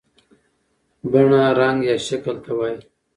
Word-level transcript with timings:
بڼه 1.11 1.41
رنګ 1.59 1.79
یا 1.89 1.95
شکل 2.07 2.35
ته 2.43 2.51
وایي. 2.57 2.77